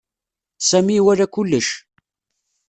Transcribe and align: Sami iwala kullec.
Sami 0.69 0.93
iwala 0.99 1.25
kullec. 1.33 1.67